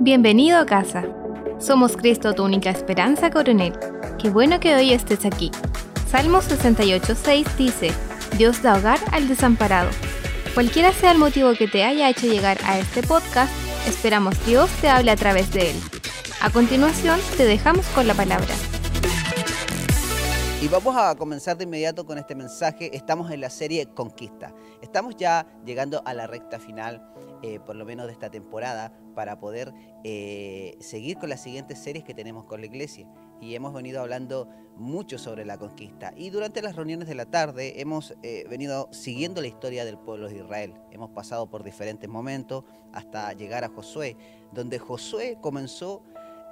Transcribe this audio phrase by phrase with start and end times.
[0.00, 1.04] Bienvenido a casa.
[1.58, 3.72] Somos Cristo, tu única esperanza, coronel.
[4.22, 5.50] Qué bueno que hoy estés aquí.
[6.08, 7.90] Salmo 68.6 dice,
[8.36, 9.90] Dios da hogar al desamparado.
[10.54, 13.52] Cualquiera sea el motivo que te haya hecho llegar a este podcast,
[13.88, 15.76] esperamos Dios te hable a través de él.
[16.40, 18.54] A continuación, te dejamos con la palabra.
[20.62, 22.96] Y vamos a comenzar de inmediato con este mensaje.
[22.96, 24.52] Estamos en la serie Conquista.
[24.80, 27.02] Estamos ya llegando a la recta final,
[27.42, 29.72] eh, por lo menos de esta temporada, para poder
[30.04, 33.08] eh, seguir con las siguientes series que tenemos con la iglesia.
[33.40, 36.12] Y hemos venido hablando mucho sobre la conquista.
[36.16, 40.28] Y durante las reuniones de la tarde hemos eh, venido siguiendo la historia del pueblo
[40.28, 40.74] de Israel.
[40.90, 44.16] Hemos pasado por diferentes momentos hasta llegar a Josué,
[44.52, 46.02] donde Josué comenzó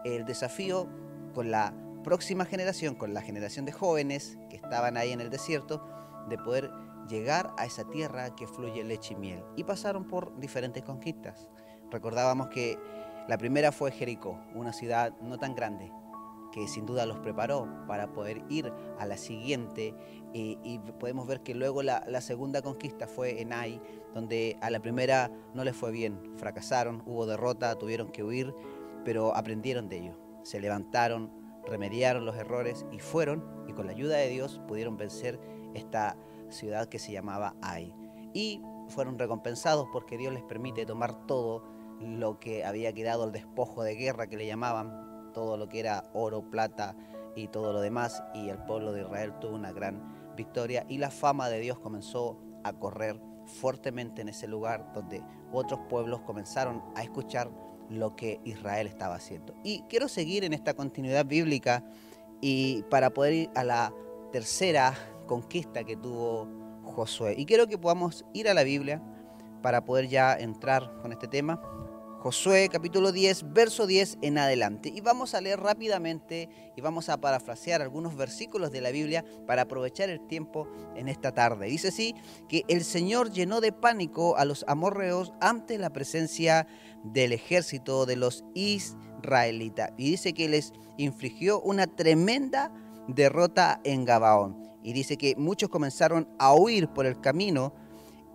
[0.05, 0.89] el desafío
[1.35, 5.85] con la próxima generación, con la generación de jóvenes que estaban ahí en el desierto,
[6.29, 6.71] de poder
[7.07, 9.43] llegar a esa tierra que fluye leche y miel.
[9.57, 11.49] Y pasaron por diferentes conquistas.
[11.91, 12.79] Recordábamos que
[13.29, 15.93] la primera fue Jericó, una ciudad no tan grande,
[16.53, 19.95] que sin duda los preparó para poder ir a la siguiente.
[20.33, 23.81] Y, podemos ver que luego la, la, segunda conquista fue en Ai,
[24.15, 28.55] donde a la primera no les fue bien, fracasaron, hubo derrota, tuvieron que huir,
[29.05, 30.19] pero aprendieron de ello.
[30.43, 31.31] Se levantaron,
[31.67, 35.41] remediaron los errores y fueron, y con la ayuda de Dios pudieron vencer
[35.75, 36.17] esta
[36.51, 37.95] ciudad que se llamaba Ai.
[38.33, 41.65] Y fueron recompensados porque Dios les permite tomar todo
[42.01, 46.11] lo que había quedado, el despojo de guerra que le llamaban, todo lo que era
[46.15, 46.97] oro, plata
[47.35, 51.11] y todo lo demás, y el pueblo de Israel tuvo una gran victoria y la
[51.11, 55.23] fama de Dios comenzó a correr fuertemente en ese lugar donde
[55.53, 57.51] otros pueblos comenzaron a escuchar
[57.89, 59.55] lo que Israel estaba haciendo.
[59.63, 61.85] Y quiero seguir en esta continuidad bíblica
[62.41, 63.93] y para poder ir a la
[64.33, 64.95] tercera
[65.27, 66.49] conquista que tuvo
[66.83, 67.35] Josué.
[67.37, 69.03] Y quiero que podamos ir a la Biblia
[69.63, 71.61] para poder ya entrar con este tema.
[72.21, 74.89] Josué capítulo 10, verso 10 en adelante.
[74.89, 79.63] Y vamos a leer rápidamente y vamos a parafrasear algunos versículos de la Biblia para
[79.63, 80.67] aprovechar el tiempo
[80.97, 81.67] en esta tarde.
[81.67, 82.15] Dice así
[82.49, 86.67] que el Señor llenó de pánico a los amorreos ante la presencia
[87.05, 89.93] del ejército de los israelitas.
[89.97, 92.73] Y dice que les infligió una tremenda
[93.07, 94.66] derrota en Gabaón.
[94.87, 97.75] Y dice que muchos comenzaron a huir por el camino.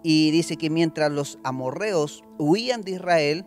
[0.03, 3.45] Y dice que mientras los amorreos huían de Israel,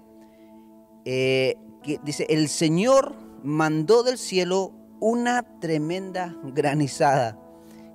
[1.05, 1.59] eh,
[2.03, 7.39] dice, el Señor mandó del cielo una tremenda granizada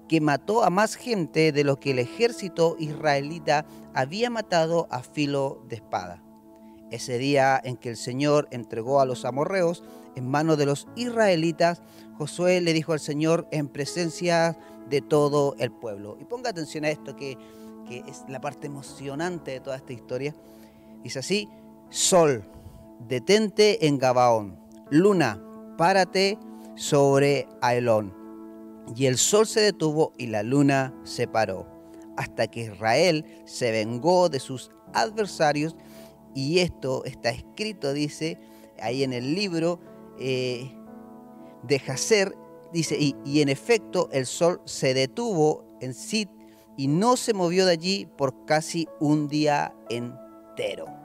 [0.07, 3.65] que mató a más gente de lo que el ejército israelita
[3.95, 6.23] había matado a filo de espada.
[6.91, 9.83] Ese día en que el Señor entregó a los amorreos
[10.15, 11.81] en manos de los israelitas,
[12.17, 14.57] Josué le dijo al Señor en presencia
[14.89, 16.17] de todo el pueblo.
[16.19, 17.37] Y ponga atención a esto que,
[17.87, 20.35] que es la parte emocionante de toda esta historia.
[21.03, 21.47] Dice así,
[21.89, 22.43] Sol,
[23.07, 24.59] detente en Gabaón.
[24.89, 25.41] Luna,
[25.77, 26.37] párate
[26.75, 28.13] sobre Aelón.
[28.95, 31.67] Y el sol se detuvo y la luna se paró,
[32.17, 35.75] hasta que Israel se vengó de sus adversarios.
[36.33, 38.37] Y esto está escrito, dice,
[38.81, 39.79] ahí en el libro
[40.19, 40.71] eh,
[41.63, 42.35] de Jacer,
[42.71, 46.27] dice, y, y en efecto el sol se detuvo en Sid
[46.77, 50.99] y no se movió de allí por casi un día entero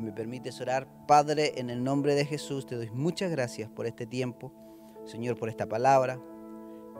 [0.00, 0.86] me permites orar.
[1.06, 4.52] Padre, en el nombre de Jesús te doy muchas gracias por este tiempo,
[5.04, 6.20] Señor, por esta palabra,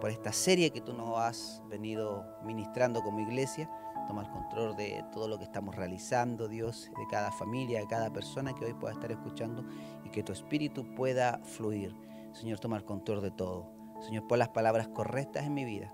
[0.00, 3.71] por esta serie que tú nos has venido ministrando como iglesia.
[4.08, 8.10] Toma el control de todo lo que estamos realizando, Dios, de cada familia, de cada
[8.10, 9.66] persona que hoy pueda estar escuchando
[10.02, 11.94] y que tu espíritu pueda fluir.
[12.32, 13.70] Señor, toma el control de todo.
[14.00, 15.92] Señor, pon las palabras correctas en mi vida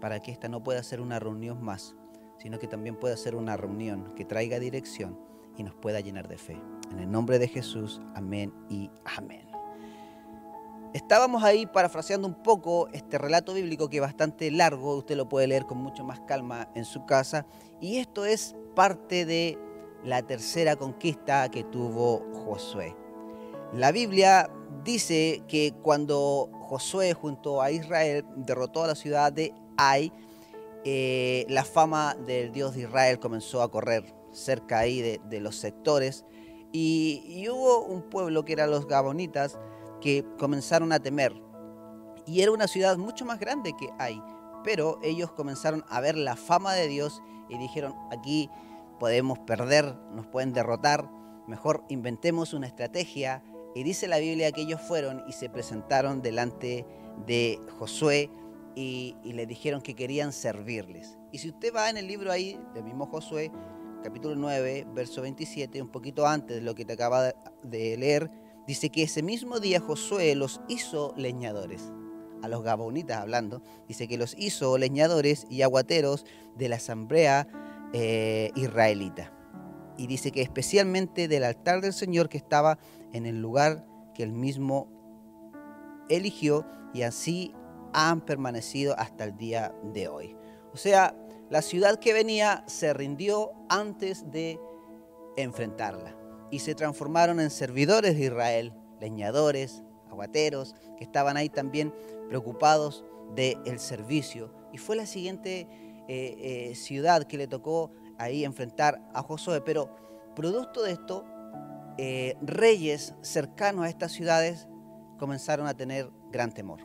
[0.00, 1.96] para que esta no pueda ser una reunión más,
[2.38, 5.18] sino que también pueda ser una reunión que traiga dirección
[5.56, 6.60] y nos pueda llenar de fe.
[6.92, 9.45] En el nombre de Jesús, amén y amén.
[10.96, 15.46] Estábamos ahí parafraseando un poco este relato bíblico que es bastante largo, usted lo puede
[15.46, 17.44] leer con mucho más calma en su casa,
[17.82, 19.58] y esto es parte de
[20.04, 22.96] la tercera conquista que tuvo Josué.
[23.74, 24.48] La Biblia
[24.84, 30.14] dice que cuando Josué junto a Israel derrotó a la ciudad de Ai,
[30.86, 36.24] eh, la fama del Dios de Israel comenzó a correr cerca ahí de, los sectores.
[36.72, 39.58] Y, hubo un pueblo que eran los Gabonitas
[40.00, 41.34] que comenzaron a temer.
[42.26, 44.22] Y era una ciudad mucho más grande que hay.
[44.64, 48.50] Pero ellos comenzaron a ver la fama de Dios y dijeron, aquí
[48.98, 51.08] podemos perder, nos pueden derrotar,
[51.46, 53.42] mejor inventemos una estrategia.
[53.74, 56.86] Y dice la Biblia que ellos fueron y se presentaron delante
[57.26, 58.30] de Josué
[58.74, 61.18] y, y le dijeron que querían servirles.
[61.30, 63.52] Y si usted va en el libro ahí del mismo Josué,
[64.02, 67.32] capítulo 9, verso 27, un poquito antes de lo que te acaba
[67.62, 68.30] de leer,
[68.66, 71.92] dice que ese mismo día Josué los hizo leñadores.
[72.42, 77.48] A los gabonitas hablando, dice que los hizo leñadores y aguateros de la asamblea
[77.92, 79.32] eh, israelita.
[79.96, 82.78] Y dice que especialmente del altar del Señor que estaba
[83.12, 84.88] en el lugar que él mismo
[86.08, 87.54] eligió y así
[87.94, 90.36] han permanecido hasta el día de hoy.
[90.74, 91.16] O sea,
[91.48, 94.60] la ciudad que venía se rindió antes de
[95.36, 101.92] enfrentarla y se transformaron en servidores de Israel, leñadores, aguateros, que estaban ahí también
[102.28, 103.04] preocupados
[103.34, 104.52] del servicio.
[104.72, 105.68] Y fue la siguiente
[106.08, 109.60] eh, eh, ciudad que le tocó ahí enfrentar a Josué.
[109.60, 109.90] Pero
[110.34, 111.24] producto de esto,
[111.98, 114.68] eh, reyes cercanos a estas ciudades
[115.18, 116.80] comenzaron a tener gran temor.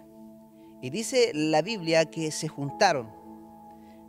[0.82, 3.12] Y dice la Biblia que se juntaron,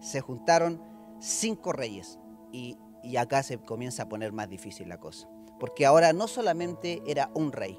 [0.00, 0.82] se juntaron
[1.18, 2.18] cinco reyes.
[2.50, 2.76] Y
[3.16, 5.28] acá se comienza a poner más difícil la cosa.
[5.62, 7.78] Porque ahora no solamente era un rey,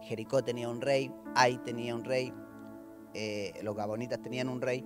[0.00, 2.32] Jericó tenía un rey, Ai tenía un rey,
[3.12, 4.82] eh, los gabonitas tenían un rey,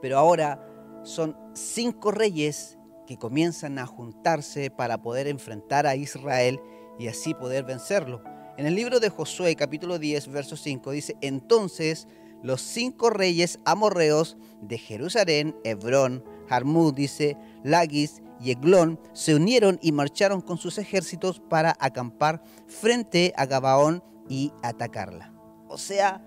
[0.00, 0.66] pero ahora
[1.02, 6.62] son cinco reyes que comienzan a juntarse para poder enfrentar a Israel
[6.98, 8.22] y así poder vencerlo.
[8.56, 12.08] En el libro de Josué capítulo 10, verso 5 dice, entonces
[12.42, 19.92] los cinco reyes amorreos de Jerusalén, Hebrón, Jarmú, dice, Lagis y Eglón se unieron y
[19.92, 25.32] marcharon con sus ejércitos para acampar frente a Gabaón y atacarla.
[25.68, 26.22] O sea,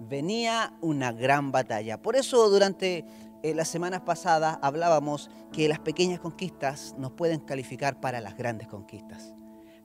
[0.00, 2.00] venía una gran batalla.
[2.00, 3.04] Por eso durante
[3.42, 8.68] eh, las semanas pasadas hablábamos que las pequeñas conquistas nos pueden calificar para las grandes
[8.68, 9.34] conquistas.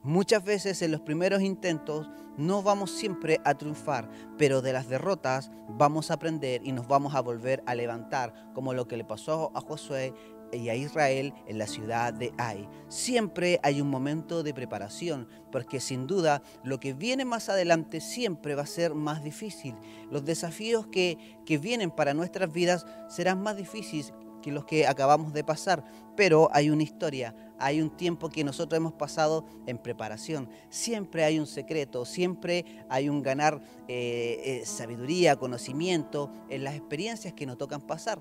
[0.02, 5.50] Muchas veces en los primeros intentos no vamos siempre a triunfar, pero de las derrotas
[5.68, 9.52] vamos a aprender y nos vamos a volver a levantar, como lo que le pasó
[9.54, 10.14] a Josué
[10.52, 12.68] y a Israel en la ciudad de Ai.
[12.88, 18.54] Siempre hay un momento de preparación, porque sin duda lo que viene más adelante siempre
[18.54, 19.74] va a ser más difícil.
[20.10, 25.32] Los desafíos que, que vienen para nuestras vidas serán más difíciles que los que acabamos
[25.32, 25.84] de pasar,
[26.16, 30.48] pero hay una historia, hay un tiempo que nosotros hemos pasado en preparación.
[30.70, 37.34] Siempre hay un secreto, siempre hay un ganar eh, eh, sabiduría, conocimiento en las experiencias
[37.34, 38.20] que nos tocan pasar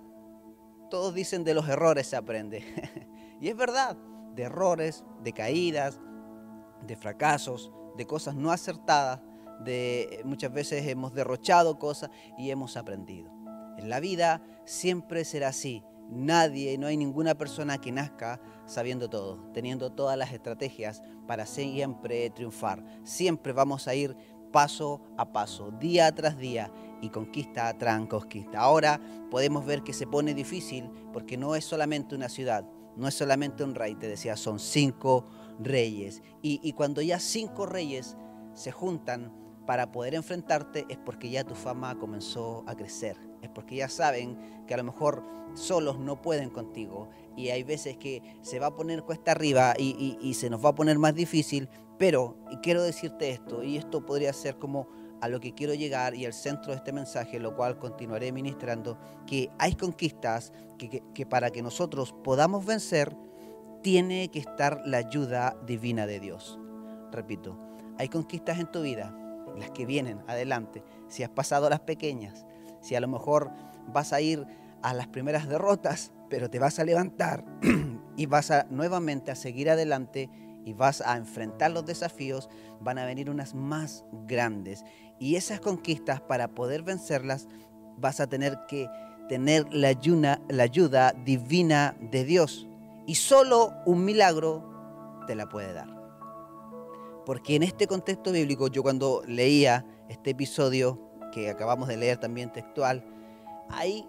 [0.89, 2.63] todos dicen de los errores se aprende.
[3.41, 3.97] y es verdad,
[4.35, 5.99] de errores, de caídas,
[6.85, 9.21] de fracasos, de cosas no acertadas,
[9.59, 13.31] de muchas veces hemos derrochado cosas y hemos aprendido.
[13.77, 15.83] En la vida siempre será así.
[16.09, 22.29] Nadie, no hay ninguna persona que nazca sabiendo todo, teniendo todas las estrategias para siempre
[22.31, 22.83] triunfar.
[23.03, 24.15] Siempre vamos a ir
[24.51, 26.71] paso a paso, día tras día
[27.01, 28.59] y conquista tras conquista.
[28.59, 28.99] Ahora
[29.29, 32.65] podemos ver que se pone difícil porque no es solamente una ciudad,
[32.95, 35.25] no es solamente un rey, te decía, son cinco
[35.59, 36.21] reyes.
[36.41, 38.17] Y, cuando ya cinco reyes
[38.53, 39.33] se juntan
[39.65, 44.37] para poder enfrentarte es porque ya tu fama comenzó a crecer, es porque ya saben
[44.67, 45.23] que a lo mejor
[45.53, 50.17] solos no pueden contigo y hay veces que se va a poner cuesta arriba y,
[50.21, 54.05] y se nos va a poner más difícil, pero y quiero decirte esto, y esto
[54.05, 54.87] podría ser como
[55.21, 58.97] a lo que quiero llegar y el centro de este mensaje, lo cual continuaré ministrando,
[59.27, 63.15] que hay conquistas que, para que nosotros podamos vencer,
[63.81, 66.59] tiene que estar la ayuda divina de Dios.
[67.11, 67.57] Repito,
[67.97, 69.15] hay conquistas en tu vida,
[69.57, 72.45] las que vienen adelante, si has pasado las pequeñas,
[72.81, 73.51] si a lo mejor
[73.87, 74.45] vas a ir
[74.81, 77.43] a las primeras derrotas, pero te vas a levantar
[78.15, 80.29] y vas a nuevamente a seguir adelante
[80.65, 84.83] y vas a enfrentar los desafíos, van a venir unas más grandes.
[85.19, 87.47] Y esas conquistas, para poder vencerlas,
[87.97, 88.87] vas a tener que
[89.27, 92.67] tener la ayuda, la ayuda divina de Dios.
[93.05, 95.89] Y solo un milagro te la puede dar.
[97.25, 100.99] Porque en este contexto bíblico, yo cuando leía este episodio
[101.31, 103.05] que acabamos de leer también textual,
[103.69, 104.07] hay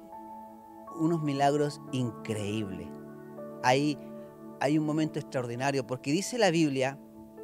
[0.99, 2.89] unos milagros increíbles.
[3.63, 3.99] Hay
[4.61, 6.99] hay un momento extraordinario, porque dice la Biblia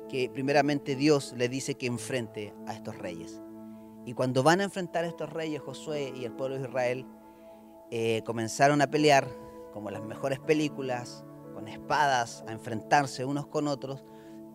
[0.09, 3.41] que primeramente Dios le dice que enfrente a estos reyes.
[4.07, 7.07] Y cuando van a enfrentar a estos reyes, Josué y el pueblo de Israel,
[7.91, 9.27] eh, comenzaron a pelear,
[9.73, 14.05] como las mejores películas, con espadas, a enfrentarse unos con otros,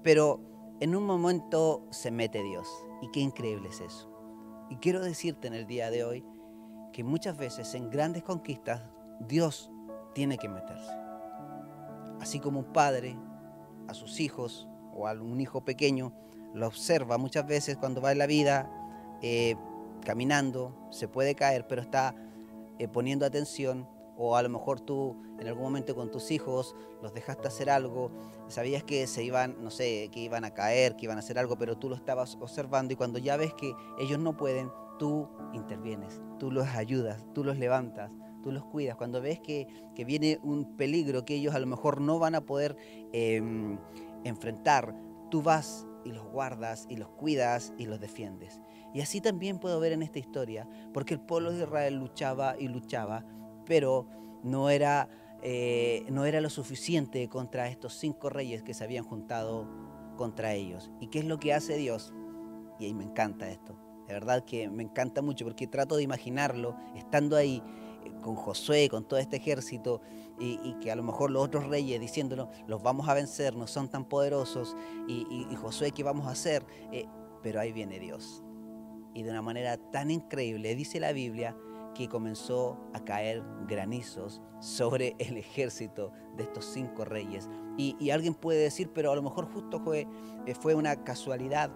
[0.04, 0.40] pero
[0.80, 2.68] en un momento se mete Dios.
[3.02, 4.10] Y qué increíble es eso.
[4.70, 6.26] Y quiero decirte en el día de hoy
[6.94, 8.82] que muchas veces en grandes conquistas
[9.20, 9.70] Dios
[10.14, 10.92] tiene que meterse.
[12.22, 13.18] Así como un padre
[13.90, 16.14] a sus hijos o a un hijo pequeño
[16.54, 18.70] lo observa muchas veces cuando va en la vida
[19.22, 19.56] eh,
[20.06, 22.16] caminando, se puede caer, pero está
[22.80, 23.88] eh, poniendo atención
[24.18, 28.12] o a lo mejor tú en algún momento con tus hijos los dejaste hacer algo,
[28.48, 31.58] sabías que se iban, no sé, que iban a caer, que iban a hacer algo,
[31.58, 36.22] pero tú lo estabas observando y cuando ya ves que ellos no pueden, tú intervienes,
[36.38, 38.12] tú los ayudas, tú los levantas,
[38.44, 38.96] tú los cuidas.
[38.96, 39.68] Cuando ves que,
[40.06, 42.76] viene un peligro que ellos a lo mejor no van a poder
[43.14, 43.78] em,
[44.24, 44.96] enfrentar,
[45.30, 48.62] tú vas y los guardas y los cuidas y los defiendes.
[48.94, 52.68] Y así también puedo ver en esta historia, porque el pueblo de Israel luchaba y
[52.68, 53.26] luchaba,
[53.66, 54.08] pero
[54.44, 55.10] no era,
[55.42, 59.68] eh, no era lo suficiente contra estos cinco reyes que se habían juntado
[60.18, 60.92] contra ellos.
[61.00, 62.14] ¿Y qué es lo que hace Dios?
[62.80, 63.78] Y ahí me encanta esto.
[64.08, 67.64] De verdad que me encanta mucho porque trato de imaginarlo estando ahí
[68.04, 70.02] eh, con Josué, con todo este ejército,
[70.40, 73.90] y, que a lo mejor los otros reyes diciéndonos, los vamos a vencer, no son
[73.90, 74.76] tan poderosos,
[75.08, 76.66] y, Josué, ¿qué vamos a hacer?
[76.92, 77.06] Eh,
[77.44, 78.44] pero ahí viene Dios.
[79.14, 81.56] Y de una manera tan increíble, dice la Biblia,
[81.94, 87.50] que comenzó a caer granizos sobre el ejército de estos cinco reyes.
[87.78, 90.08] Y, alguien puede decir, pero a lo mejor justo fue,
[90.46, 91.72] eh, fue una casualidad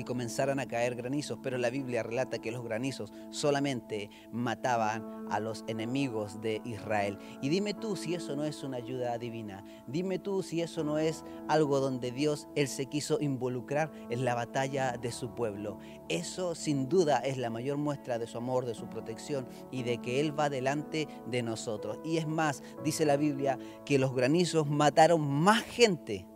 [0.00, 5.40] que comenzaran a caer granizos, pero la Biblia relata que los granizos solamente mataban a
[5.40, 7.18] los enemigos de Israel.
[7.42, 9.62] Y dime tú si eso no es una ayuda divina.
[9.86, 14.34] Dime tú si eso no es algo donde Dios él se quiso involucrar en la
[14.34, 15.78] batalla de su pueblo.
[16.08, 19.98] Eso sin duda es la mayor muestra de su amor, de su protección y de
[19.98, 21.98] que él va delante de nosotros.
[22.04, 26.26] Y es más, dice la Biblia que los granizos mataron más gente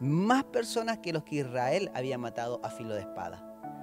[0.00, 3.42] más personas que los que Israel había matado a filo de espada.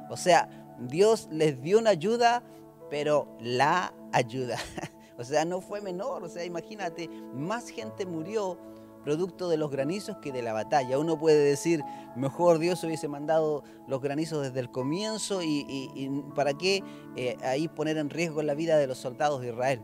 [0.09, 2.43] O sea, Dios les dio una ayuda,
[2.89, 4.57] pero la ayuda.
[5.15, 6.23] O sea, no fue menor.
[6.23, 8.57] O sea, imagínate, más gente murió
[9.03, 10.97] producto de los granizos que de la batalla.
[10.97, 11.83] Uno puede decir,
[12.15, 16.83] mejor Dios hubiese mandado los granizos desde el comienzo y, para qué
[17.15, 19.81] eh, ahí poner en riesgo la vida de los soldados de Israel.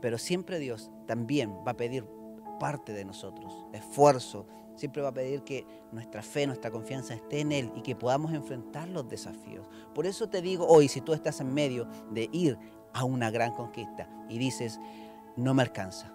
[0.00, 2.06] Pero siempre Dios también va a pedir
[2.60, 4.46] parte de nosotros, esfuerzo,
[4.78, 8.32] Siempre va a pedir que nuestra fe, nuestra confianza esté en Él y que podamos
[8.32, 9.68] enfrentar los desafíos.
[9.92, 12.56] Por eso te digo hoy, si tú estás en medio de ir
[12.92, 14.78] a una gran conquista y dices,
[15.36, 16.12] no me alcanza,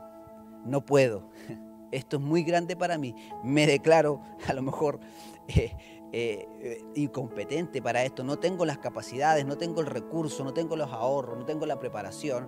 [0.63, 1.29] no puedo,
[1.91, 5.01] esto es muy grande para mí, me declaro a lo mejor
[5.49, 5.75] eh,
[6.13, 10.77] eh, eh, incompetente para esto, no tengo las capacidades, no tengo el recurso, no tengo
[10.77, 12.47] los ahorros, no tengo la preparación,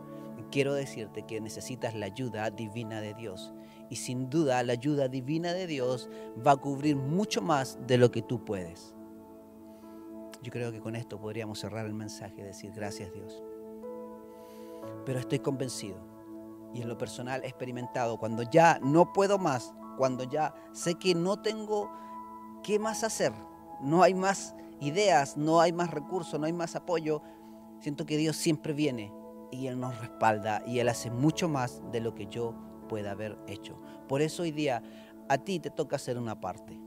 [0.49, 3.53] quiero decirte que necesitas la ayuda divina de Dios
[3.89, 6.09] y sin duda la ayuda divina de Dios
[6.45, 8.93] va a cubrir mucho más de lo que tú puedes.
[10.41, 13.43] Yo creo que con esto podríamos cerrar el mensaje y decir gracias Dios.
[15.05, 15.97] Pero estoy convencido
[16.73, 21.15] y en lo personal he experimentado cuando ya no puedo más, cuando ya sé que
[21.15, 21.89] no tengo
[22.63, 23.33] qué más hacer,
[23.81, 27.21] no hay más ideas, no hay más recursos, no hay más apoyo,
[27.79, 29.13] siento que Dios siempre viene
[29.51, 32.53] y Él nos respalda y Él hace mucho más de lo que yo
[32.87, 33.79] puede haber hecho.
[34.07, 34.81] Por eso hoy día
[35.29, 36.79] a ti te toca hacer una parte.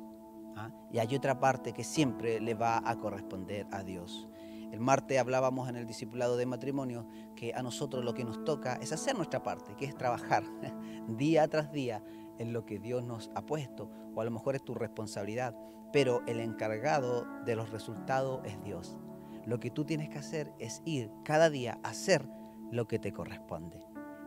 [0.56, 0.70] ¿ah?
[0.92, 4.28] Y hay otra parte que siempre le va a corresponder a Dios.
[4.72, 8.74] El martes hablábamos en el discipulado de matrimonio que a nosotros lo que nos toca
[8.74, 10.44] es hacer nuestra parte, que es trabajar
[11.08, 12.02] día tras día
[12.38, 15.56] en lo que Dios nos ha puesto, o a lo mejor es tu responsabilidad,
[15.92, 18.98] pero el encargado de los resultados es Dios.
[19.46, 22.28] Lo que tú tienes que hacer es ir cada día a hacer
[22.70, 23.82] lo que te corresponde.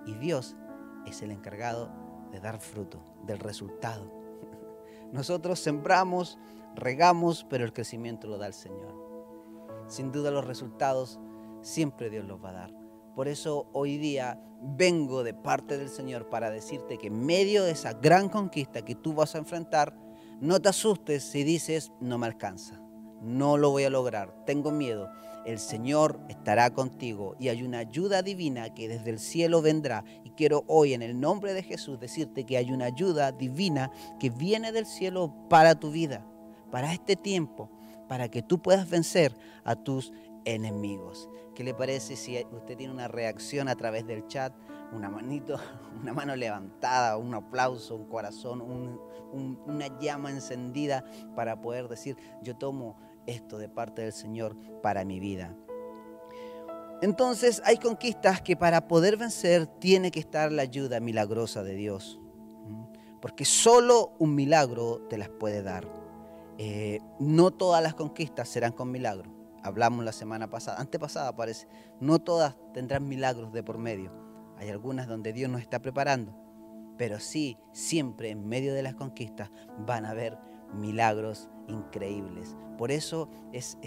[0.06, 0.58] Y Dios
[1.06, 1.90] es el encargado
[2.32, 4.12] de dar fruto, del resultado.
[5.12, 6.38] Nosotros sembramos,
[6.76, 8.96] regamos, pero el crecimiento lo da el Señor.
[9.88, 11.20] Sin duda los resultados
[11.62, 12.74] siempre Dios los va a dar.
[13.16, 17.72] Por eso hoy día vengo de parte del Señor para decirte que en medio de
[17.72, 19.96] esa gran conquista que tú vas a enfrentar,
[20.40, 22.81] no te asustes si dices no me alcanza
[23.22, 25.10] no lo voy a lograr, tengo miedo.
[25.46, 30.04] El Señor estará contigo y hay una ayuda divina que desde el cielo vendrá.
[30.24, 34.30] Y quiero hoy en el nombre de Jesús decirte que hay una ayuda divina que
[34.30, 36.26] viene del cielo para tu vida,
[36.70, 37.72] para este tiempo,
[38.08, 40.14] para que tú puedas vencer a tus
[40.46, 41.28] enemigos.
[41.56, 44.54] ¿Qué le parece si usted tiene una reacción a través del chat?
[44.94, 45.60] Una manito,
[46.02, 48.62] una mano levantada, un aplauso, un corazón,
[49.32, 51.04] una llama encendida
[51.36, 55.56] para poder decir, yo tomo esto de parte del Señor para mi vida.
[57.02, 62.20] Entonces hay conquistas que para poder vencer tiene que estar la ayuda milagrosa de Dios.
[63.22, 65.88] Porque solo un milagro te las puede dar.
[66.58, 69.32] Eh, no todas las conquistas serán con milagro.
[69.64, 71.68] Hablamos la semana pasada, antepasada parece.
[72.00, 74.12] No todas tendrán milagros de por medio.
[74.58, 76.36] Hay algunas donde Dios nos está preparando.
[76.98, 79.50] Pero sí, siempre en medio de las conquistas
[79.80, 80.38] van a haber
[80.74, 82.56] milagros increíbles.
[82.78, 83.78] Por eso es,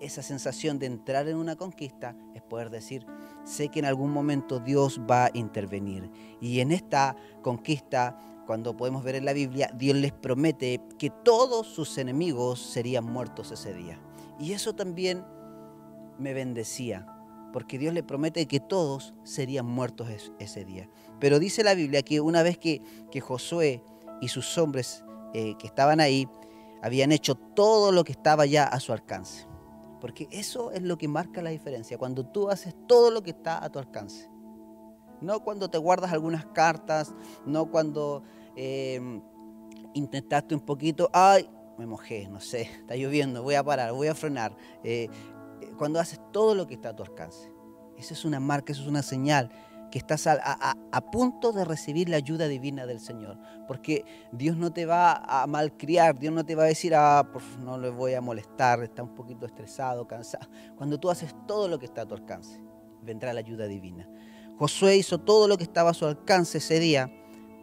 [0.00, 3.06] esa sensación de entrar en una conquista es poder decir,
[3.44, 6.10] sé que en algún momento Dios va a intervenir.
[6.40, 11.66] Y en esta conquista, cuando podemos ver en la Biblia, Dios les promete que todos
[11.66, 14.00] sus enemigos serían muertos ese día.
[14.38, 15.24] Y eso también
[16.18, 17.06] me bendecía,
[17.52, 20.88] porque Dios le promete que todos serían muertos ese día.
[21.18, 23.82] Pero dice la Biblia que una vez que, que Josué
[24.20, 26.28] y sus hombres eh, que estaban ahí
[26.82, 29.46] habían hecho todo lo que estaba ya a su alcance.
[30.00, 33.62] Porque eso es lo que marca la diferencia, cuando tú haces todo lo que está
[33.62, 34.30] a tu alcance.
[35.20, 38.22] No cuando te guardas algunas cartas, no cuando
[38.56, 39.20] em,
[39.92, 44.14] intentaste un poquito, ay, me mojé, no sé, está lloviendo, voy a parar, voy a
[44.14, 44.56] frenar.
[44.82, 45.08] Eh,
[45.76, 47.52] cuando haces todo lo que está a tu alcance.
[47.98, 49.50] Esa es una marca, eso es una señal
[49.90, 53.38] que estás a, punto de recibir la ayuda divina del Señor.
[53.66, 57.28] Porque Dios no te va a malcriar, Dios no te va a decir, ah,
[57.60, 60.48] no le voy a molestar, está un poquito estresado, cansado.
[60.76, 62.60] Cuando tú haces todo lo que está a tu alcance,
[63.02, 64.08] vendrá la ayuda divina.
[64.58, 67.10] Josué hizo todo lo que estaba a su alcance ese día,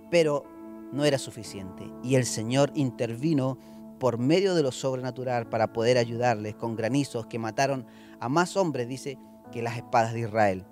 [0.10, 0.44] pero
[0.92, 1.86] no era suficiente.
[2.04, 3.58] Y el Señor intervino
[4.00, 7.86] por medio de lo sobrenatural para poder ayudarles con granizos que mataron
[8.20, 9.18] a más hombres, dice,
[9.52, 10.66] que las espadas de Israel.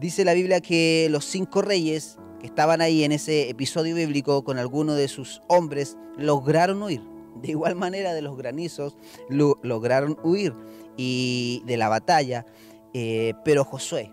[0.00, 4.56] Dice la Biblia que los cinco reyes que estaban ahí en ese episodio bíblico con
[4.56, 7.02] algunos de sus hombres lograron huir.
[7.42, 8.96] De igual manera de los granizos
[9.28, 10.54] lograron huir
[10.96, 12.46] y de la batalla.
[12.94, 14.10] Eh, pero Josué,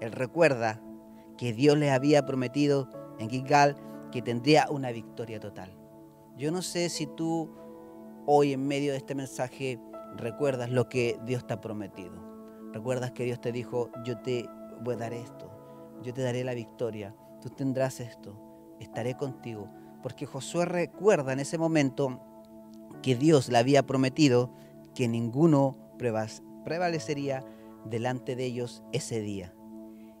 [0.00, 0.82] él recuerda
[1.38, 3.76] que Dios les había prometido en Gilgal
[4.12, 5.74] que tendría una victoria total.
[6.36, 7.50] Yo no sé si tú
[8.26, 9.80] hoy en medio de este mensaje
[10.18, 12.12] recuerdas lo que Dios te ha prometido.
[12.74, 14.46] Recuerdas que Dios te dijo, yo te
[14.82, 15.50] voy a dar esto,
[16.02, 18.38] yo te daré la victoria, tú tendrás esto,
[18.80, 19.68] estaré contigo.
[20.02, 22.20] Porque Josué recuerda en ese momento
[23.02, 24.52] que Dios le había prometido
[24.94, 25.76] que ninguno
[26.64, 27.44] prevalecería
[27.84, 29.54] delante de ellos ese día.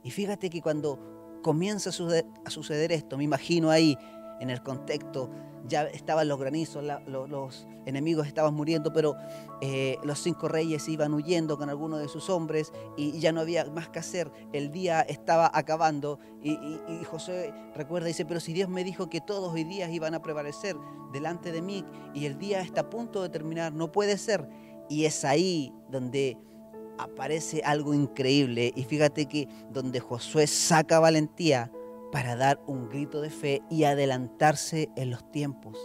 [0.02, 3.96] Y fíjate que cuando comienza a suceder esto, me imagino ahí
[4.40, 5.30] en el contexto
[5.68, 9.16] ya estaban los granizos, los enemigos estaban muriendo, pero
[9.60, 13.64] eh, los cinco reyes iban huyendo con algunos de sus hombres y, ya no había
[13.66, 14.30] más que hacer.
[14.52, 16.56] El día estaba acabando y,
[17.04, 20.22] José recuerda y dice, pero si Dios me dijo que todos hoy días iban a
[20.22, 20.76] prevalecer
[21.12, 24.48] delante de mí y el día está a punto de terminar, no puede ser.
[24.88, 26.38] Y es ahí donde
[26.98, 31.70] aparece algo increíble y fíjate que donde Josué saca valentía,
[32.16, 35.76] para dar un grito de fe y adelantarse en los tiempos.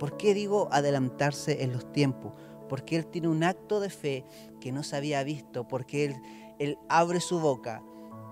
[0.00, 2.34] ¿Por qué digo adelantarse en los tiempos?
[2.68, 4.24] Porque Él tiene un acto de fe
[4.60, 6.16] que no se había visto, porque Él,
[6.58, 7.84] él abre su boca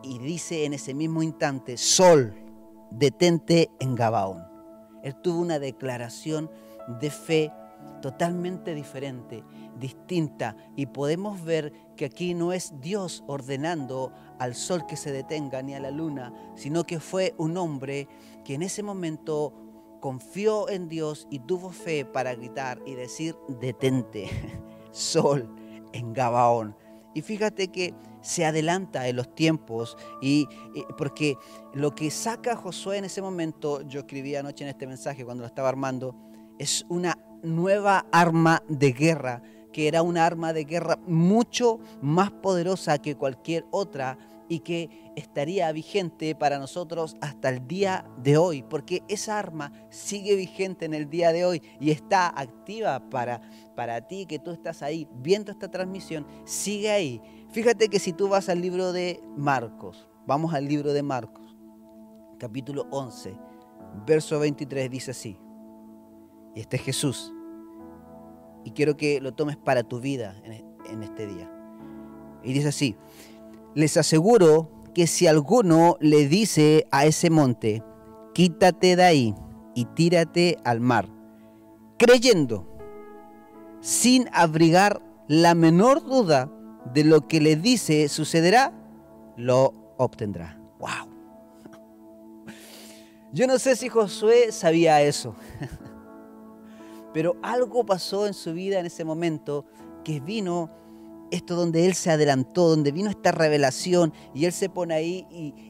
[0.03, 2.35] y dice en ese mismo instante, Sol,
[2.91, 4.43] detente en Gabaón.
[5.05, 6.51] Él tuvo una declaración
[7.01, 7.53] de fe
[8.01, 9.45] totalmente diferente,
[9.83, 15.61] distinta, y podemos ver que aquí no es Dios ordenando al sol que se detenga
[15.61, 18.09] ni a la luna, sino que fue un hombre
[18.45, 19.53] que en ese momento
[20.01, 24.29] confió en Dios y tuvo fe para gritar y decir, detente,
[24.91, 25.49] sol
[25.93, 26.77] en Gabaón.
[27.15, 30.47] Y fíjate que se adelanta en los tiempos y,
[30.97, 31.37] porque
[31.75, 35.49] lo que saca Josué en ese momento, yo escribí anoche en este mensaje cuando lo
[35.49, 36.15] estaba armando,
[36.59, 39.43] es una nueva arma de guerra,
[39.73, 45.73] que era una arma de guerra mucho más poderosa que cualquier otra y que estaría
[45.73, 51.09] vigente para nosotros hasta el día de hoy, porque esa arma sigue vigente en el
[51.09, 53.41] día de hoy y está activa para,
[53.75, 57.23] para ti que tú estás ahí viendo esta transmisión, sigue ahí.
[57.51, 61.57] Fíjate que si tú vas al libro de Marcos, vamos al libro de Marcos,
[62.39, 63.35] capítulo 11,
[64.07, 65.39] verso 23, dice así,
[66.55, 67.33] y este es Jesús,
[68.65, 71.51] y quiero que lo tomes para tu vida en este día.
[72.43, 72.97] Y dice así,
[73.75, 77.83] les aseguro que si alguno le dice a ese monte,
[78.35, 79.35] quítate de ahí
[79.75, 81.09] y tírate al mar,
[81.99, 82.69] creyendo,
[83.81, 86.51] sin abrigar la menor duda
[86.93, 88.73] de lo que le dice sucederá,
[89.37, 90.59] lo obtendrá.
[90.79, 91.09] ¡Wow!
[93.33, 95.35] Yo no sé si Josué sabía eso,
[97.13, 99.65] pero algo pasó en su vida en ese momento
[100.05, 100.71] que vino
[101.33, 105.27] esto donde él se adelantó, donde vino esta revelación y él se pone ahí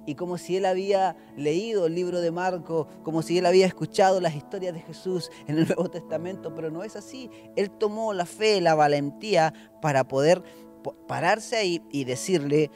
[0.07, 4.21] y, como si él había leído el libro de Marco, como si él había escuchado
[4.21, 7.31] las historias de Jesús en el Nuevo Testamento, pero no es así.
[7.55, 10.43] Él tomó la fe, la valentía para poder
[11.07, 12.71] pararse ahí y decirle,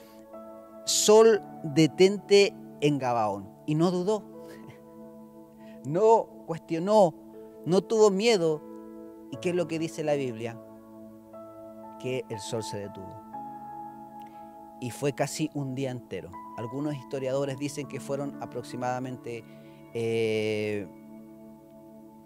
[0.85, 3.51] Sol, detente en Gabaón.
[3.67, 4.23] Y no dudó,
[5.85, 7.26] no cuestionó,
[7.67, 8.63] no tuvo miedo.
[9.31, 10.59] ¿Y qué es lo que dice la Biblia?
[11.99, 13.23] que el sol se detuvo.
[14.81, 16.31] Y fue casi un día entero.
[16.57, 19.45] Algunos historiadores dicen que fueron aproximadamente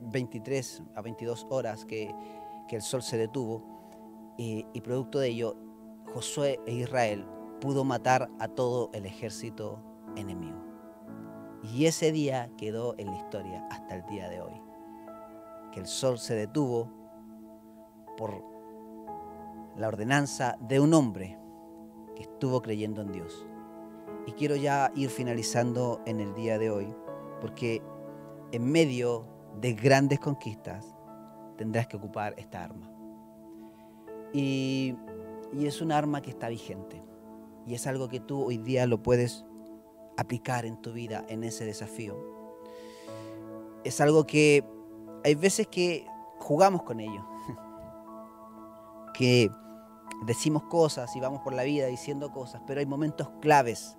[0.01, 2.15] 23 eh, a 22 horas que,
[2.71, 3.65] el sol se detuvo
[4.39, 5.57] y, y producto de ello
[6.15, 7.27] Josué e Israel
[7.61, 9.83] pudo matar a todo el ejército
[10.15, 10.57] enemigo.
[11.65, 14.70] Y ese día quedó en la historia hasta el día de hoy.
[15.73, 16.91] Que el sol se detuvo
[18.17, 18.45] por
[19.77, 21.39] la ordenanza de un hombre
[22.15, 23.47] que estuvo creyendo en Dios.
[24.27, 26.95] Y quiero ya ir finalizando en el día de hoy,
[27.41, 27.83] porque
[28.53, 29.27] en medio
[29.61, 30.95] de grandes conquistas
[31.57, 32.91] tendrás que ocupar esta arma.
[34.33, 34.95] Y,
[35.59, 37.03] es un arma que está vigente.
[37.67, 39.45] Y es algo que tú hoy día lo puedes
[40.17, 42.17] aplicar en tu vida, en ese desafío.
[43.85, 44.65] Es algo que
[45.25, 46.07] hay veces que
[46.39, 47.27] jugamos con ello.
[49.15, 49.51] que
[50.27, 53.97] decimos cosas y vamos por la vida diciendo cosas, pero hay momentos claves.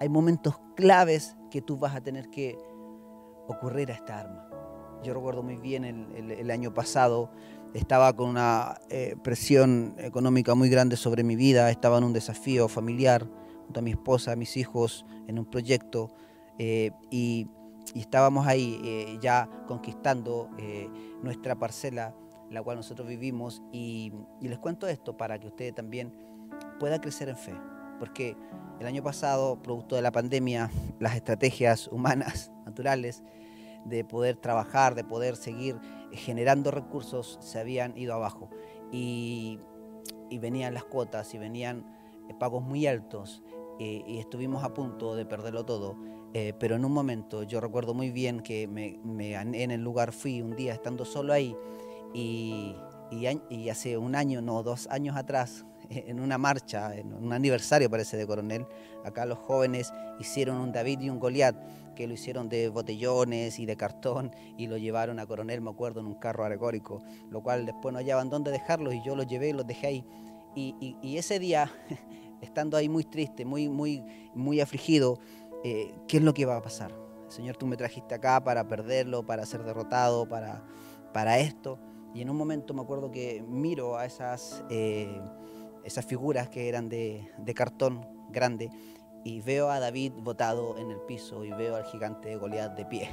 [0.00, 2.58] Hay momentos claves que tú vas a tener que
[3.46, 4.48] ocurrir a esta arma.
[5.02, 7.30] Yo recuerdo muy bien el, año pasado,
[7.74, 12.68] estaba con una eh, presión económica muy grande sobre mi vida, estaba en un desafío
[12.68, 13.28] familiar
[13.64, 16.10] junto a mi esposa, mis hijos, en un proyecto
[16.58, 17.48] eh, y,
[18.00, 20.50] estábamos ahí eh, ya conquistando
[21.22, 22.14] nuestra parcela,
[22.50, 26.12] la cual nosotros vivimos y, y les cuento esto para que usted también
[26.78, 27.54] pueda crecer en fe,
[27.98, 28.36] porque
[28.80, 33.22] el año pasado, producto de la pandemia, las estrategias humanas, naturales,
[33.84, 35.78] de poder trabajar, de poder seguir
[36.12, 38.50] generando recursos, se habían ido abajo.
[38.90, 39.60] Y,
[40.40, 41.86] venían las cuotas y venían
[42.28, 43.44] eh, pagos muy altos
[43.78, 45.96] eh, y estuvimos a punto de perderlo todo.
[46.36, 48.98] Eh, pero en un momento yo recuerdo muy bien que me,
[49.34, 51.56] en el lugar, fui un día estando solo ahí
[52.12, 52.74] y,
[53.10, 58.16] y hace un año, no, dos años atrás, en una marcha, en un aniversario parece
[58.16, 58.66] de Coronel,
[59.04, 61.56] acá los jóvenes hicieron un David y un Goliat,
[61.94, 66.00] que lo hicieron de botellones y de cartón y lo llevaron a Coronel, me acuerdo,
[66.00, 69.50] en un carro alegórico, lo cual después no hallaban dónde dejarlos y yo los llevé
[69.50, 70.04] y los dejé ahí.
[70.56, 71.70] Y, ese día,
[72.40, 75.18] estando ahí muy triste, muy, muy, muy afligido,
[75.64, 76.94] eh, ¿qué es lo que va a pasar?
[77.26, 80.64] Señor, tú me trajiste acá para perderlo, para ser derrotado, para,
[81.12, 81.80] para esto.
[82.14, 84.62] Y en un momento me acuerdo que miro a esas...
[84.70, 85.20] Eh,
[85.84, 88.70] esas figuras que eran de, cartón grande,
[89.22, 92.84] y veo a David botado en el piso y veo al gigante de Goliat de
[92.84, 93.08] pie.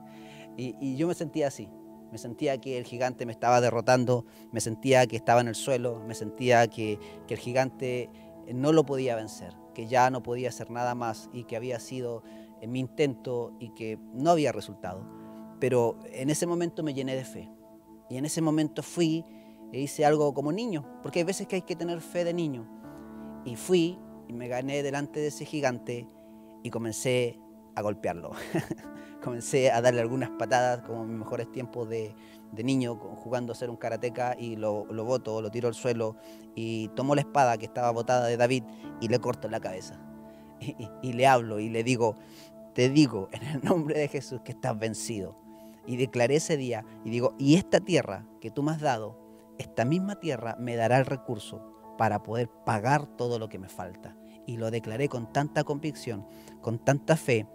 [0.56, 1.68] y, yo me sentía así,
[2.10, 6.02] me sentía que el gigante me estaba derrotando, me sentía que estaba en el suelo,
[6.06, 8.10] me sentía que, que el gigante
[8.52, 12.22] no lo podía vencer, que ya no podía hacer nada más y que había sido
[12.62, 15.06] en mi intento y que no había resultado.
[15.60, 17.50] Pero en ese momento me llené de fe
[18.08, 19.22] y en ese momento fui
[19.74, 22.66] e hice algo como niño, porque hay veces que hay que tener fe de niño.
[23.44, 26.08] Y fui y me gané delante de ese gigante
[26.62, 27.38] y comencé
[27.76, 28.32] a golpearlo.
[29.26, 32.14] comencé a darle algunas patadas como mis mejores tiempos de,
[32.52, 36.14] niño, jugando a ser un karateca y lo, lo boto, lo tiro al suelo
[36.54, 38.62] y tomo la espada que estaba botada de David
[39.00, 40.00] y le corto la cabeza.
[41.02, 42.14] y le hablo y le digo,
[42.72, 45.36] te digo en el nombre de Jesús que estás vencido.
[45.86, 49.18] Y declaré ese día y digo, y esta tierra que tú me has dado,
[49.58, 54.16] esta misma tierra me dará el recurso para poder pagar todo lo que me falta.
[54.46, 56.26] Y lo declaré con tanta convicción,
[56.60, 57.46] con tanta fe,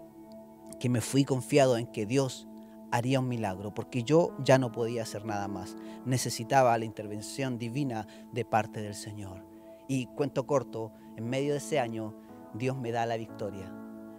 [0.82, 2.48] que me fui confiado en que Dios
[2.92, 5.78] haría un milagro, porque yo ya no podía hacer nada más.
[6.06, 9.46] Necesitaba la intervención divina de parte del Señor.
[9.88, 12.16] Y cuento corto, en medio de ese año,
[12.56, 13.72] Dios me da la victoria.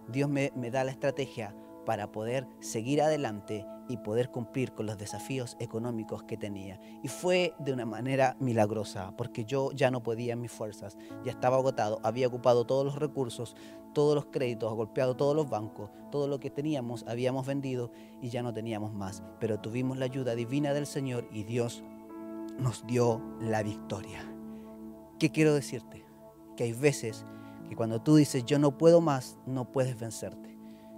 [0.06, 1.52] Dios me, me da la estrategia
[1.84, 6.80] para poder seguir adelante y poder cumplir con los desafíos económicos que tenía.
[7.02, 11.32] Y fue de una manera milagrosa, porque yo ya no podía en mis fuerzas, ya
[11.32, 13.56] estaba agotado, había ocupado todos los recursos,
[13.92, 17.90] todos los créditos, golpeado todos los bancos, todo lo que teníamos habíamos vendido
[18.20, 19.22] y ya no teníamos más.
[19.38, 21.82] Pero tuvimos la ayuda divina del Señor y Dios
[22.58, 24.24] nos dio la victoria.
[25.18, 26.04] ¿Qué quiero decirte?
[26.56, 27.24] Que hay veces
[27.68, 30.51] que cuando tú dices yo no puedo más, no puedes vencerte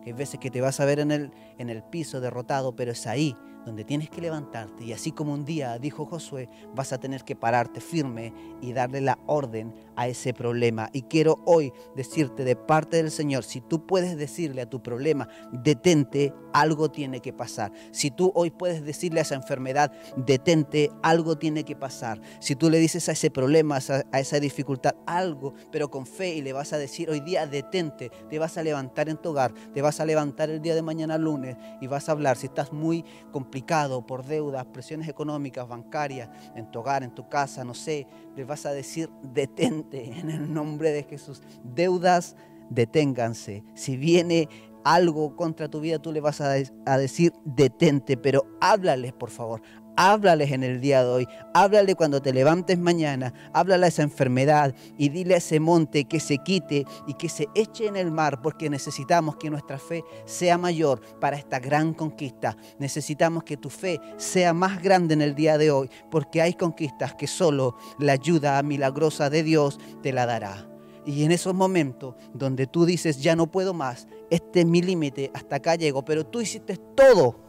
[0.04, 3.06] hay veces que te vas a ver en el, en el piso derrotado, pero es
[3.06, 4.84] ahí donde tienes que levantarte.
[4.84, 9.00] Y así como un día dijo Josué, vas a tener que pararte firme y darle
[9.00, 10.90] la orden a ese problema.
[10.92, 15.28] Y quiero hoy decirte de parte del Señor, si tú puedes decirle a tu problema,
[15.52, 17.72] detente, algo tiene que pasar.
[17.90, 22.20] Si tú hoy puedes decirle a esa enfermedad, detente, algo tiene que pasar.
[22.40, 23.78] Si tú le dices a ese problema,
[24.12, 28.10] a esa dificultad, algo, pero con fe y le vas a decir hoy día, detente,
[28.28, 31.18] te vas a levantar en tu hogar, te vas a levantar el día de mañana
[31.18, 32.36] lunes y vas a hablar.
[32.36, 37.28] Si estás muy complicado, complicado por deudas, presiones económicas, bancarias, en tu hogar, en tu
[37.28, 41.40] casa, no sé, les vas a decir, detente en el nombre de Jesús.
[41.62, 42.34] Deudas,
[42.68, 43.62] deténganse.
[43.74, 44.48] Si viene
[44.82, 46.50] algo contra tu vida, tú le vas a,
[46.98, 49.62] decir, detente, pero háblales, por favor.
[49.96, 54.74] Háblales en el día de hoy, háblale cuando te levantes mañana, háblale a esa enfermedad
[54.98, 58.42] y dile a ese monte que se quite y que se eche en el mar
[58.42, 62.56] porque necesitamos que nuestra fe sea mayor para esta gran conquista.
[62.80, 67.14] Necesitamos que tu fe sea más grande en el día de hoy porque hay conquistas
[67.14, 70.68] que solo la ayuda milagrosa de Dios te la dará.
[71.06, 75.30] Y en esos momentos donde tú dices, ya no puedo más, este es mi límite,
[75.34, 77.43] hasta acá llego, pero tú hiciste todo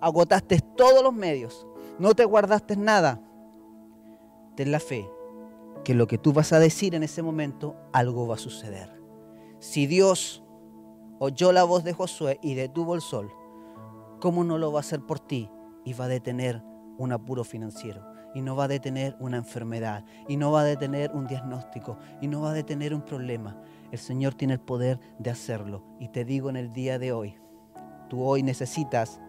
[0.00, 1.66] agotaste todos los medios,
[1.98, 3.20] no te guardaste nada,
[4.54, 5.08] ten la fe
[5.84, 9.00] que lo que tú vas a decir en ese momento, algo va a suceder.
[9.58, 10.44] Si Dios
[11.18, 13.32] oyó la voz de Josué y detuvo el sol,
[14.20, 15.50] ¿cómo no lo va a hacer por ti?
[15.84, 16.62] Y va a detener
[16.98, 21.10] un apuro financiero, y no va a detener una enfermedad, y no va a detener
[21.14, 23.56] un diagnóstico, y no va a detener un problema.
[23.90, 25.84] El Señor tiene el poder de hacerlo.
[25.98, 27.36] Y te digo en el día de hoy,
[28.08, 29.20] tú hoy necesitas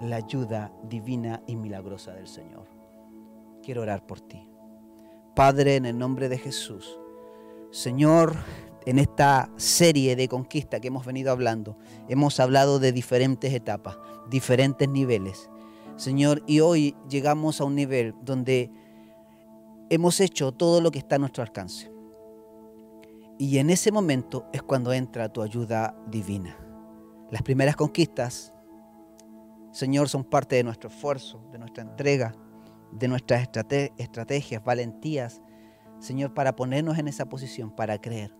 [0.00, 2.66] la ayuda divina y milagrosa del Señor.
[3.62, 4.48] Quiero orar por ti.
[5.34, 6.98] Padre, en el nombre de Jesús,
[7.70, 8.34] Señor,
[8.86, 11.76] en esta serie de conquista que hemos venido hablando,
[12.08, 13.98] hemos hablado de diferentes etapas,
[14.30, 15.50] diferentes niveles.
[15.96, 18.70] Señor, y hoy llegamos a un nivel donde
[19.90, 21.92] hemos hecho todo lo que está a nuestro alcance.
[23.38, 26.56] Y en ese momento es cuando entra tu ayuda divina.
[27.30, 28.54] Las primeras conquistas
[29.78, 32.34] Señor, son parte de nuestro esfuerzo, de nuestra entrega,
[32.90, 33.48] de nuestras
[33.96, 35.40] estrategias, valentías,
[36.00, 38.34] Señor, para ponernos en esa posición, para creer.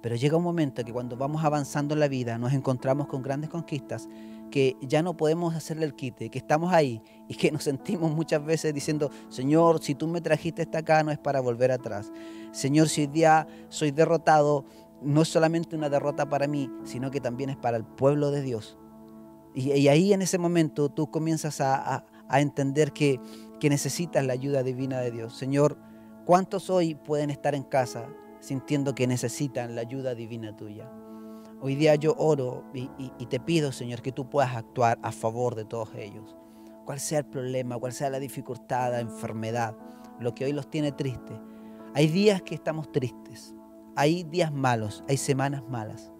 [0.00, 3.50] Pero llega un momento que cuando vamos avanzando en la vida nos encontramos con grandes
[3.50, 4.08] conquistas
[4.50, 8.42] que ya no podemos hacerle el quite, que estamos ahí y que nos sentimos muchas
[8.42, 12.10] veces diciendo, Señor, si tú me trajiste hasta acá no es para volver atrás.
[12.50, 14.64] Señor, si hoy día soy derrotado,
[15.02, 18.40] no es solamente una derrota para mí, sino que también es para el pueblo de
[18.40, 18.78] Dios.
[19.54, 23.20] Y, ahí en ese momento tú comienzas a, entender que,
[23.62, 25.36] necesitas la ayuda divina de Dios.
[25.36, 25.78] Señor,
[26.24, 28.08] ¿cuántos hoy pueden estar en casa
[28.40, 30.90] sintiendo que necesitan la ayuda divina tuya?
[31.60, 35.54] Hoy día yo oro y, y, te pido, Señor, que tú puedas actuar a favor
[35.54, 36.36] de todos ellos.
[36.84, 39.76] Cual sea el problema, cual sea la dificultad, la enfermedad,
[40.18, 41.38] lo que hoy los tiene tristes.
[41.94, 43.54] Hay días que estamos tristes,
[43.94, 46.10] hay días malos, hay semanas malas,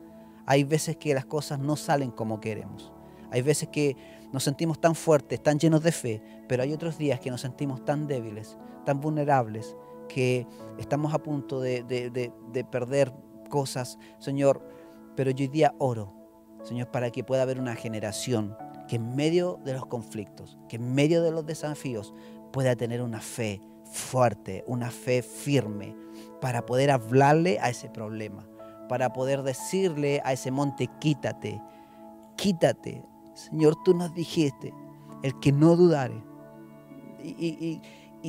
[0.47, 2.91] hay veces que las cosas no salen como queremos.
[3.33, 3.97] Hay veces que
[4.33, 7.85] nos sentimos tan fuertes, tan llenos de fe, pero hay otros días que nos sentimos
[7.85, 9.75] tan débiles, tan vulnerables,
[10.09, 10.47] que
[10.79, 12.33] estamos a punto de,
[12.71, 13.12] perder
[13.49, 14.62] cosas, Señor.
[15.16, 16.14] Pero yo hoy día oro,
[16.62, 20.95] Señor, para que pueda haber una generación que en medio de los conflictos, que en
[20.95, 22.14] medio de los desafíos,
[22.53, 25.97] pueda tener una fe fuerte, una fe firme,
[26.40, 28.47] para poder hablarle a ese problema,
[28.88, 31.62] para poder decirle a ese monte, quítate,
[32.37, 33.05] quítate,
[33.50, 34.72] Señor, tú nos dijiste,
[35.22, 36.22] el que no dudare.
[37.22, 37.81] Y,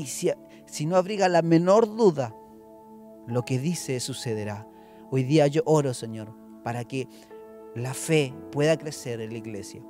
[0.05, 0.31] si,
[0.65, 2.35] si no abriga la menor duda,
[3.27, 4.67] lo que dice sucederá.
[5.11, 7.07] Hoy día yo oro, Señor, para que
[7.75, 9.81] la fe pueda crecer en la iglesia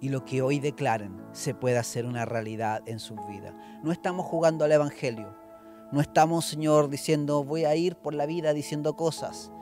[0.00, 3.54] y lo que hoy declaren se pueda hacer una realidad en su vida.
[3.82, 5.36] No estamos jugando al Evangelio.
[5.92, 9.52] No estamos, Señor, diciendo voy a ir por la vida diciendo cosas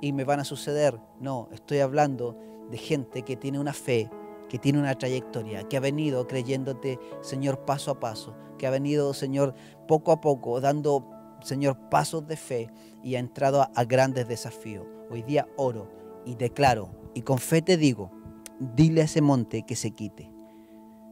[0.00, 0.98] y me van a suceder.
[1.20, 2.36] No, estoy hablando
[2.70, 4.10] de gente que tiene una fe,
[4.48, 9.14] que tiene una trayectoria, que ha venido creyéndote, Señor, paso a paso, que ha venido,
[9.14, 9.54] Señor,
[9.88, 11.10] poco a poco, dando,
[11.42, 12.70] Señor, pasos de fe
[13.02, 14.86] y ha entrado a, grandes desafíos.
[15.10, 15.90] Hoy día oro
[16.24, 18.10] y declaro y con fe te digo,
[18.58, 20.30] dile a ese monte que se quite.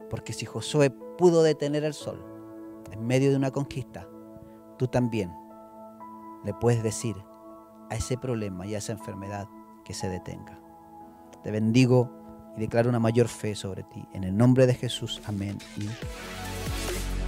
[0.09, 2.23] Porque si Josué pudo detener el sol
[2.91, 4.07] en medio de una conquista,
[4.77, 5.31] tú también
[6.43, 7.15] le puedes decir
[7.89, 9.47] a ese problema y a esa enfermedad
[9.83, 10.62] que se detenga.
[11.43, 12.09] Te bendigo
[12.57, 14.05] y declaro una mayor fe sobre ti.
[14.13, 15.57] En el nombre de Jesús, amén.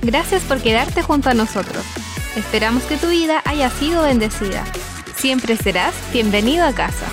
[0.02, 1.84] Gracias por quedarte junto a nosotros.
[2.36, 4.64] Esperamos que tu vida haya sido bendecida.
[5.16, 7.06] Siempre serás bienvenido a casa.